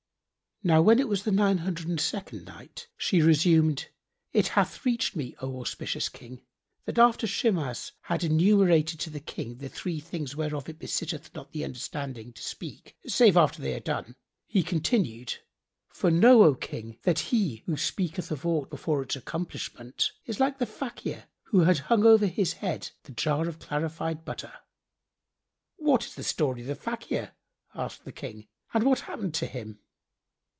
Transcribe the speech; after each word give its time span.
When 0.63 0.99
it 0.99 1.07
was 1.07 1.23
the 1.23 1.31
Nine 1.31 1.57
Hundred 1.57 1.87
and 1.87 1.99
Second 1.99 2.45
Night, 2.45 2.87
She 2.95 3.23
resumed: 3.23 3.87
It 4.31 4.49
hath 4.49 4.85
reached 4.85 5.15
me, 5.15 5.35
O 5.39 5.59
auspicious 5.59 6.07
King, 6.07 6.43
that 6.85 6.99
after 6.99 7.25
Shimas 7.25 7.93
had 8.01 8.23
enumerated 8.23 8.99
to 8.99 9.09
the 9.09 9.19
King 9.19 9.57
the 9.57 9.69
three 9.69 9.99
things 9.99 10.35
whereof 10.35 10.69
it 10.69 10.77
besitteth 10.77 11.33
not 11.33 11.51
the 11.51 11.63
understanding 11.65 12.31
to 12.33 12.43
speak 12.43 12.95
save 13.07 13.37
after 13.37 13.59
they 13.59 13.73
are 13.73 13.79
done, 13.79 14.15
he 14.45 14.61
continued, 14.61 15.33
"For 15.87 16.11
know, 16.11 16.43
O 16.43 16.53
King, 16.53 16.99
that 17.01 17.17
he, 17.33 17.63
who 17.65 17.75
speaketh 17.75 18.29
of 18.29 18.45
aught 18.45 18.69
before 18.69 19.01
its 19.01 19.15
accomplishment 19.15 20.11
is 20.27 20.39
like 20.39 20.59
the 20.59 20.67
Fakir 20.67 21.25
who 21.45 21.61
had 21.61 21.79
hung 21.79 22.05
over 22.05 22.27
his 22.27 22.53
head 22.53 22.91
the 23.01 23.13
jar 23.13 23.47
of 23.47 23.57
clarified 23.57 24.23
butter.[FN#65]" 24.23 24.53
"What 25.77 26.05
is 26.05 26.13
the 26.13 26.23
story 26.23 26.61
of 26.61 26.67
the 26.67 26.75
Fakir," 26.75 27.31
asked 27.73 28.05
the 28.05 28.11
King, 28.11 28.47
"and 28.75 28.83
what 28.83 28.99
happened 28.99 29.33
to 29.33 29.47
him?" 29.47 29.79